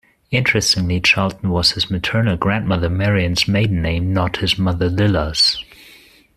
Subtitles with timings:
[0.31, 5.63] Interestingly, Charlton was his maternal grandmother Marian's maiden name, not his mother Lilla's.